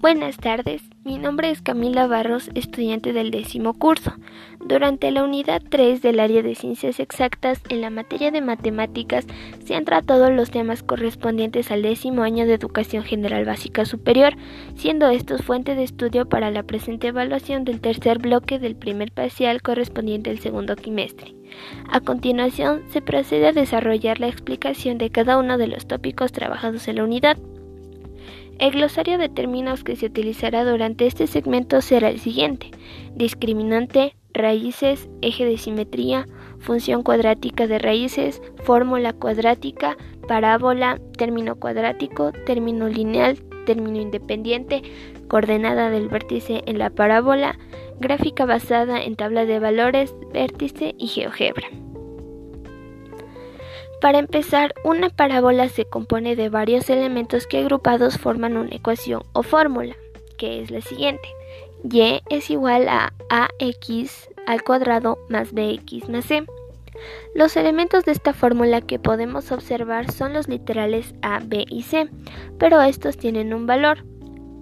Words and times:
Buenas 0.00 0.38
tardes, 0.38 0.80
mi 1.04 1.18
nombre 1.18 1.50
es 1.50 1.60
Camila 1.60 2.06
Barros, 2.06 2.48
estudiante 2.54 3.12
del 3.12 3.30
décimo 3.30 3.74
curso. 3.74 4.14
Durante 4.58 5.10
la 5.10 5.22
unidad 5.22 5.60
3 5.68 6.00
del 6.00 6.20
área 6.20 6.42
de 6.42 6.54
ciencias 6.54 7.00
exactas, 7.00 7.60
en 7.68 7.82
la 7.82 7.90
materia 7.90 8.30
de 8.30 8.40
matemáticas, 8.40 9.26
se 9.62 9.74
han 9.74 9.84
tratado 9.84 10.30
los 10.30 10.50
temas 10.50 10.82
correspondientes 10.82 11.70
al 11.70 11.82
décimo 11.82 12.22
año 12.22 12.46
de 12.46 12.54
educación 12.54 13.04
general 13.04 13.44
básica 13.44 13.84
superior, 13.84 14.36
siendo 14.74 15.06
estos 15.10 15.42
fuente 15.42 15.74
de 15.74 15.82
estudio 15.82 16.26
para 16.26 16.50
la 16.50 16.62
presente 16.62 17.08
evaluación 17.08 17.64
del 17.64 17.82
tercer 17.82 18.20
bloque 18.20 18.58
del 18.58 18.76
primer 18.76 19.12
parcial 19.12 19.60
correspondiente 19.60 20.30
al 20.30 20.38
segundo 20.38 20.76
trimestre. 20.76 21.34
A 21.90 22.00
continuación, 22.00 22.84
se 22.88 23.02
procede 23.02 23.48
a 23.48 23.52
desarrollar 23.52 24.18
la 24.18 24.28
explicación 24.28 24.96
de 24.96 25.10
cada 25.10 25.36
uno 25.36 25.58
de 25.58 25.66
los 25.66 25.86
tópicos 25.86 26.32
trabajados 26.32 26.88
en 26.88 26.96
la 26.96 27.04
unidad. 27.04 27.36
El 28.60 28.72
glosario 28.72 29.16
de 29.16 29.30
términos 29.30 29.84
que 29.84 29.96
se 29.96 30.04
utilizará 30.04 30.66
durante 30.66 31.06
este 31.06 31.26
segmento 31.26 31.80
será 31.80 32.10
el 32.10 32.20
siguiente. 32.20 32.70
Discriminante, 33.14 34.14
raíces, 34.34 35.08
eje 35.22 35.46
de 35.46 35.56
simetría, 35.56 36.26
función 36.58 37.02
cuadrática 37.02 37.66
de 37.66 37.78
raíces, 37.78 38.42
fórmula 38.64 39.14
cuadrática, 39.14 39.96
parábola, 40.28 41.00
término 41.16 41.56
cuadrático, 41.56 42.32
término 42.44 42.86
lineal, 42.86 43.38
término 43.64 43.98
independiente, 43.98 44.82
coordenada 45.26 45.88
del 45.88 46.08
vértice 46.08 46.62
en 46.66 46.78
la 46.78 46.90
parábola, 46.90 47.58
gráfica 47.98 48.44
basada 48.44 49.02
en 49.02 49.16
tabla 49.16 49.46
de 49.46 49.58
valores, 49.58 50.14
vértice 50.34 50.94
y 50.98 51.06
GeoGebra. 51.06 51.66
Para 54.00 54.18
empezar, 54.18 54.74
una 54.82 55.10
parábola 55.10 55.68
se 55.68 55.84
compone 55.84 56.34
de 56.34 56.48
varios 56.48 56.88
elementos 56.88 57.46
que 57.46 57.58
agrupados 57.58 58.16
forman 58.16 58.56
una 58.56 58.74
ecuación 58.74 59.22
o 59.34 59.42
fórmula, 59.42 59.94
que 60.38 60.62
es 60.62 60.70
la 60.70 60.80
siguiente. 60.80 61.28
y 61.84 62.22
es 62.28 62.50
igual 62.50 62.88
a 62.88 63.12
ax 63.28 64.28
al 64.46 64.62
cuadrado 64.62 65.18
más 65.28 65.52
bx 65.52 66.08
más 66.08 66.24
c. 66.24 66.44
Los 67.34 67.56
elementos 67.56 68.04
de 68.04 68.12
esta 68.12 68.32
fórmula 68.32 68.80
que 68.80 68.98
podemos 68.98 69.52
observar 69.52 70.10
son 70.10 70.32
los 70.32 70.48
literales 70.48 71.14
a, 71.22 71.40
b 71.40 71.64
y 71.68 71.82
c, 71.82 72.08
pero 72.58 72.80
estos 72.82 73.16
tienen 73.16 73.54
un 73.54 73.66
valor. 73.66 74.04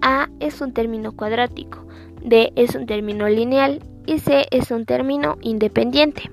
a 0.00 0.28
es 0.41 0.60
un 0.60 0.72
término 0.72 1.12
cuadrático, 1.12 1.86
b 2.22 2.52
es 2.56 2.74
un 2.74 2.86
término 2.86 3.28
lineal 3.28 3.82
y 4.06 4.18
c 4.18 4.46
es 4.50 4.70
un 4.70 4.84
término 4.84 5.38
independiente. 5.42 6.30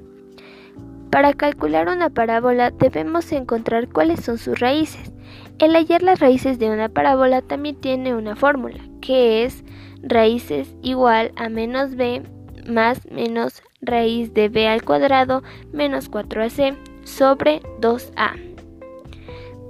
Para 1.16 1.31
calcular 1.31 1.88
una 1.88 2.09
parábola 2.09 2.71
debemos 2.71 3.31
encontrar 3.31 3.88
cuáles 3.88 4.19
son 4.19 4.38
sus 4.38 4.59
raíces. 4.59 5.13
El 5.59 5.73
hallar 5.73 6.03
las 6.03 6.19
raíces 6.19 6.59
de 6.59 6.69
una 6.69 6.89
parábola 6.89 7.41
también 7.41 7.77
tiene 7.77 8.13
una 8.13 8.35
fórmula, 8.35 8.83
que 8.99 9.45
es 9.45 9.63
raíces 10.03 10.75
igual 10.81 11.31
a 11.38 11.47
menos 11.47 11.95
b 11.95 12.21
más 12.67 13.09
menos 13.09 13.63
raíz 13.80 14.33
de 14.33 14.49
b 14.49 14.67
al 14.67 14.83
cuadrado 14.83 15.41
menos 15.71 16.11
4ac 16.11 16.75
sobre 17.05 17.61
2a. 17.80 18.31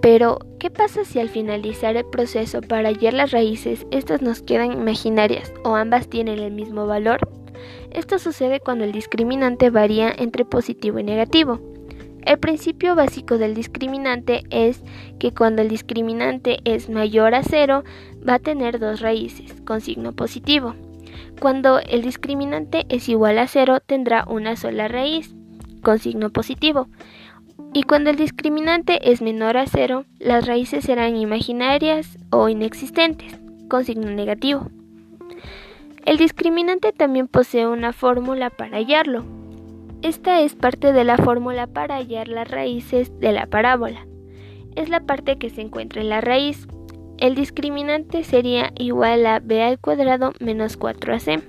Pero, 0.01 0.39
¿qué 0.57 0.71
pasa 0.71 1.05
si 1.05 1.19
al 1.19 1.29
finalizar 1.29 1.95
el 1.95 2.05
proceso 2.05 2.61
para 2.61 2.89
hallar 2.89 3.13
las 3.13 3.29
raíces 3.29 3.85
estas 3.91 4.23
nos 4.23 4.41
quedan 4.41 4.71
imaginarias 4.71 5.53
o 5.63 5.75
ambas 5.75 6.09
tienen 6.09 6.39
el 6.39 6.53
mismo 6.53 6.87
valor? 6.87 7.19
Esto 7.95 8.19
sucede 8.19 8.59
cuando 8.59 8.83
el 8.83 8.91
discriminante 8.91 9.69
varía 9.69 10.13
entre 10.17 10.43
positivo 10.43 10.99
y 10.99 11.03
negativo. 11.03 11.61
El 12.23 12.39
principio 12.39 12.93
básico 12.93 13.37
del 13.37 13.55
discriminante 13.55 14.43
es 14.49 14.83
que 15.17 15.33
cuando 15.33 15.61
el 15.61 15.69
discriminante 15.69 16.57
es 16.65 16.89
mayor 16.89 17.33
a 17.33 17.41
cero, 17.41 17.85
va 18.27 18.33
a 18.33 18.39
tener 18.39 18.79
dos 18.79 18.99
raíces 18.99 19.53
con 19.65 19.79
signo 19.79 20.11
positivo. 20.11 20.75
Cuando 21.39 21.79
el 21.79 22.01
discriminante 22.01 22.85
es 22.89 23.07
igual 23.07 23.37
a 23.37 23.47
cero, 23.47 23.79
tendrá 23.79 24.25
una 24.27 24.57
sola 24.57 24.89
raíz 24.89 25.33
con 25.81 25.97
signo 25.97 26.31
positivo. 26.31 26.89
Y 27.73 27.83
cuando 27.83 28.09
el 28.09 28.17
discriminante 28.17 29.09
es 29.09 29.21
menor 29.21 29.55
a 29.55 29.67
cero, 29.67 30.03
las 30.19 30.45
raíces 30.45 30.83
serán 30.83 31.15
imaginarias 31.15 32.17
o 32.29 32.49
inexistentes 32.49 33.39
con 33.69 33.85
signo 33.85 34.11
negativo. 34.11 34.69
El 36.05 36.17
discriminante 36.17 36.93
también 36.93 37.27
posee 37.27 37.65
una 37.65 37.91
fórmula 37.91 38.51
para 38.51 38.77
hallarlo. 38.77 39.25
Esta 40.03 40.41
es 40.41 40.53
parte 40.53 40.93
de 40.93 41.03
la 41.03 41.17
fórmula 41.17 41.65
para 41.65 41.95
hallar 41.95 42.27
las 42.27 42.47
raíces 42.47 43.19
de 43.19 43.31
la 43.31 43.47
parábola. 43.47 44.05
Es 44.75 44.87
la 44.89 44.99
parte 44.99 45.39
que 45.39 45.49
se 45.49 45.61
encuentra 45.61 46.01
en 46.01 46.09
la 46.09 46.21
raíz. 46.21 46.67
El 47.17 47.33
discriminante 47.33 48.23
sería 48.23 48.71
igual 48.77 49.25
a 49.25 49.39
b 49.39 49.63
al 49.63 49.79
cuadrado 49.79 50.33
menos 50.39 50.77
4ac. 50.77 51.41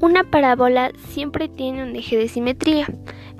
Una 0.00 0.24
parábola 0.24 0.90
siempre 1.10 1.48
tiene 1.48 1.84
un 1.84 1.94
eje 1.94 2.16
de 2.16 2.26
simetría. 2.26 2.86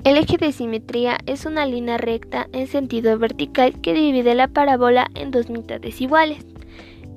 El 0.05 0.15
eje 0.15 0.37
de 0.37 0.53
simetría 0.53 1.17
es 1.25 1.45
una 1.45 1.65
línea 1.65 1.97
recta 1.97 2.47
en 2.53 2.67
sentido 2.67 3.17
vertical 3.19 3.81
que 3.81 3.93
divide 3.93 4.33
la 4.33 4.47
parábola 4.47 5.07
en 5.13 5.31
dos 5.31 5.49
mitades 5.49 5.99
iguales. 5.99 6.45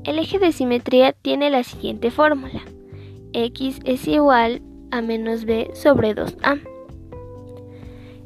El 0.05 0.19
eje 0.19 0.39
de 0.39 0.53
simetría 0.53 1.13
tiene 1.13 1.49
la 1.49 1.65
siguiente 1.65 2.11
fórmula. 2.11 2.61
x 3.33 3.81
es 3.85 4.07
igual 4.07 4.61
a 4.91 5.01
menos 5.01 5.47
b 5.47 5.71
sobre 5.73 6.15
2a. 6.15 6.61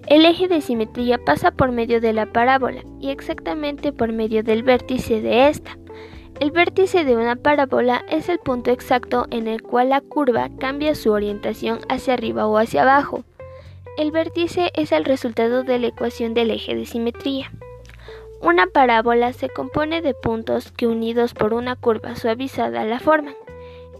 El 0.08 0.24
eje 0.24 0.48
de 0.48 0.60
simetría 0.60 1.18
pasa 1.18 1.52
por 1.52 1.70
medio 1.70 2.00
de 2.00 2.12
la 2.12 2.26
parábola 2.32 2.82
y 3.00 3.10
exactamente 3.10 3.92
por 3.92 4.12
medio 4.12 4.42
del 4.42 4.64
vértice 4.64 5.20
de 5.20 5.48
esta. 5.48 5.78
El 6.40 6.50
vértice 6.50 7.04
de 7.04 7.16
una 7.16 7.36
parábola 7.36 8.04
es 8.08 8.28
el 8.28 8.40
punto 8.40 8.72
exacto 8.72 9.28
en 9.30 9.46
el 9.46 9.62
cual 9.62 9.90
la 9.90 10.00
curva 10.00 10.48
cambia 10.58 10.96
su 10.96 11.12
orientación 11.12 11.78
hacia 11.88 12.14
arriba 12.14 12.48
o 12.48 12.58
hacia 12.58 12.82
abajo. 12.82 13.22
El 13.96 14.10
vértice 14.10 14.72
es 14.74 14.90
el 14.90 15.04
resultado 15.04 15.62
de 15.62 15.78
la 15.78 15.86
ecuación 15.88 16.34
del 16.34 16.50
eje 16.50 16.74
de 16.74 16.86
simetría. 16.86 17.52
Una 18.40 18.66
parábola 18.68 19.32
se 19.32 19.48
compone 19.48 20.00
de 20.00 20.14
puntos 20.14 20.70
que 20.70 20.86
unidos 20.86 21.34
por 21.34 21.54
una 21.54 21.74
curva 21.74 22.14
suavizada 22.14 22.84
la 22.84 23.00
forman. 23.00 23.34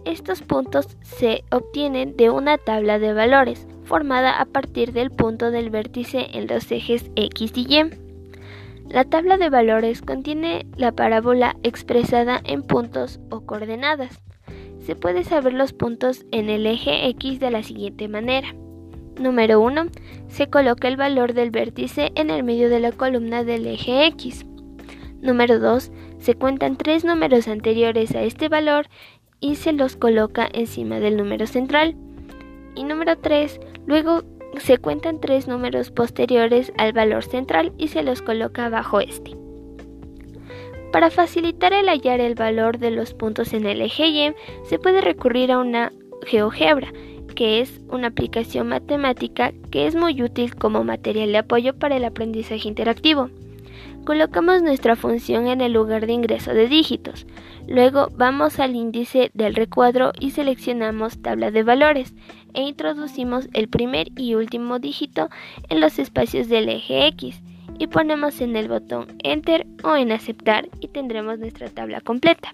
Estos 0.05 0.41
puntos 0.41 0.97
se 1.01 1.43
obtienen 1.51 2.15
de 2.15 2.29
una 2.29 2.57
tabla 2.57 2.99
de 2.99 3.13
valores 3.13 3.67
formada 3.83 4.39
a 4.39 4.45
partir 4.45 4.93
del 4.93 5.11
punto 5.11 5.51
del 5.51 5.69
vértice 5.69 6.27
en 6.33 6.47
los 6.47 6.71
ejes 6.71 7.11
X 7.15 7.51
y 7.55 7.67
Y. 7.67 7.89
La 8.87 9.03
tabla 9.03 9.37
de 9.37 9.49
valores 9.49 10.01
contiene 10.01 10.65
la 10.77 10.93
parábola 10.93 11.57
expresada 11.63 12.39
en 12.45 12.63
puntos 12.63 13.19
o 13.29 13.41
coordenadas. 13.41 14.21
Se 14.79 14.95
puede 14.95 15.23
saber 15.25 15.53
los 15.53 15.73
puntos 15.73 16.25
en 16.31 16.49
el 16.49 16.65
eje 16.65 17.07
X 17.09 17.39
de 17.39 17.51
la 17.51 17.61
siguiente 17.61 18.07
manera. 18.07 18.55
Número 19.19 19.59
1. 19.59 19.87
Se 20.29 20.47
coloca 20.47 20.87
el 20.87 20.95
valor 20.95 21.33
del 21.33 21.51
vértice 21.51 22.11
en 22.15 22.29
el 22.29 22.43
medio 22.43 22.69
de 22.69 22.79
la 22.79 22.93
columna 22.93 23.43
del 23.43 23.67
eje 23.67 24.05
X. 24.07 24.45
Número 25.21 25.59
2. 25.59 25.91
Se 26.19 26.35
cuentan 26.35 26.77
tres 26.77 27.03
números 27.03 27.49
anteriores 27.49 28.15
a 28.15 28.23
este 28.23 28.47
valor 28.47 28.87
y 29.41 29.55
se 29.55 29.73
los 29.73 29.97
coloca 29.97 30.47
encima 30.53 31.01
del 31.01 31.17
número 31.17 31.47
central. 31.47 31.95
Y 32.75 32.85
número 32.85 33.17
3. 33.17 33.59
Luego 33.85 34.23
se 34.57 34.77
cuentan 34.77 35.19
tres 35.19 35.49
números 35.49 35.91
posteriores 35.91 36.71
al 36.77 36.93
valor 36.93 37.23
central 37.25 37.73
y 37.77 37.89
se 37.89 38.03
los 38.03 38.21
coloca 38.21 38.69
bajo 38.69 39.01
este. 39.01 39.35
Para 40.93 41.11
facilitar 41.11 41.73
el 41.73 41.89
hallar 41.89 42.21
el 42.21 42.35
valor 42.35 42.79
de 42.79 42.91
los 42.91 43.13
puntos 43.13 43.53
en 43.53 43.65
el 43.65 43.81
eje 43.81 44.07
Y, 44.07 44.33
se 44.63 44.79
puede 44.79 45.01
recurrir 45.01 45.51
a 45.51 45.59
una 45.59 45.91
GeoGebra, 46.25 46.91
que 47.39 47.61
es 47.61 47.79
una 47.87 48.07
aplicación 48.07 48.67
matemática 48.67 49.53
que 49.71 49.87
es 49.87 49.95
muy 49.95 50.21
útil 50.21 50.55
como 50.55 50.83
material 50.83 51.31
de 51.31 51.37
apoyo 51.37 51.73
para 51.73 51.95
el 51.95 52.03
aprendizaje 52.03 52.67
interactivo. 52.67 53.29
Colocamos 54.03 54.61
nuestra 54.61 54.97
función 54.97 55.47
en 55.47 55.61
el 55.61 55.71
lugar 55.71 56.05
de 56.05 56.11
ingreso 56.11 56.53
de 56.53 56.67
dígitos. 56.67 57.25
Luego 57.65 58.09
vamos 58.13 58.59
al 58.59 58.75
índice 58.75 59.31
del 59.33 59.55
recuadro 59.55 60.11
y 60.19 60.31
seleccionamos 60.31 61.21
tabla 61.21 61.49
de 61.49 61.63
valores 61.63 62.13
e 62.53 62.63
introducimos 62.63 63.47
el 63.53 63.69
primer 63.69 64.09
y 64.17 64.35
último 64.35 64.79
dígito 64.79 65.29
en 65.69 65.79
los 65.79 65.97
espacios 65.97 66.49
del 66.49 66.67
eje 66.67 67.07
X 67.07 67.41
y 67.77 67.87
ponemos 67.87 68.41
en 68.41 68.57
el 68.57 68.67
botón 68.67 69.15
Enter 69.23 69.65
o 69.85 69.95
en 69.95 70.11
Aceptar 70.11 70.67
y 70.81 70.89
tendremos 70.89 71.39
nuestra 71.39 71.69
tabla 71.69 72.01
completa. 72.01 72.53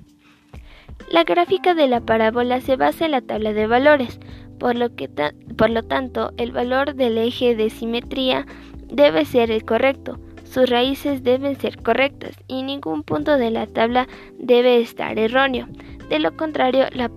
La 1.11 1.23
gráfica 1.23 1.73
de 1.73 1.87
la 1.87 2.01
parábola 2.01 2.61
se 2.61 2.75
basa 2.75 3.05
en 3.05 3.11
la 3.11 3.21
tabla 3.21 3.53
de 3.53 3.67
valores, 3.67 4.19
por 4.57 4.75
lo, 4.75 4.95
que 4.95 5.09
por 5.57 5.69
lo 5.69 5.83
tanto 5.83 6.31
el 6.37 6.51
valor 6.51 6.95
del 6.95 7.17
eje 7.17 7.55
de 7.55 7.69
simetría 7.69 8.45
debe 8.89 9.25
ser 9.25 9.51
el 9.51 9.65
correcto, 9.65 10.19
sus 10.43 10.69
raíces 10.69 11.23
deben 11.23 11.59
ser 11.59 11.81
correctas 11.81 12.35
y 12.47 12.63
ningún 12.63 13.03
punto 13.03 13.37
de 13.37 13.51
la 13.51 13.67
tabla 13.67 14.07
debe 14.39 14.79
estar 14.79 15.19
erróneo. 15.19 15.67
De 16.09 16.19
lo 16.19 16.37
contrario, 16.37 16.85
la, 16.93 17.11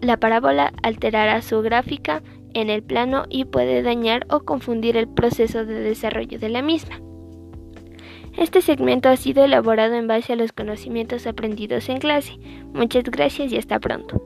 la 0.00 0.16
parábola 0.16 0.72
alterará 0.82 1.42
su 1.42 1.60
gráfica 1.62 2.22
en 2.52 2.70
el 2.70 2.82
plano 2.82 3.24
y 3.28 3.46
puede 3.46 3.82
dañar 3.82 4.26
o 4.30 4.40
confundir 4.40 4.96
el 4.96 5.08
proceso 5.08 5.64
de 5.64 5.80
desarrollo 5.80 6.38
de 6.38 6.48
la 6.50 6.62
misma. 6.62 7.00
Este 8.36 8.62
segmento 8.62 9.08
ha 9.08 9.16
sido 9.16 9.44
elaborado 9.44 9.94
en 9.94 10.06
base 10.06 10.32
a 10.32 10.36
los 10.36 10.52
conocimientos 10.52 11.26
aprendidos 11.26 11.88
en 11.88 11.98
clase. 11.98 12.38
Muchas 12.72 13.04
gracias 13.04 13.52
y 13.52 13.56
hasta 13.56 13.78
pronto. 13.78 14.22